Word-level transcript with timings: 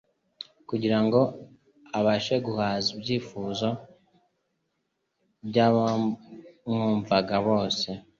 kugira 0.69 0.97
ngo 1.03 1.19
abashe 1.99 2.35
guhaza 2.45 2.87
ibyifuzo 2.95 3.69
by'abamwumvaga 5.47 7.37
bose. 7.47 7.89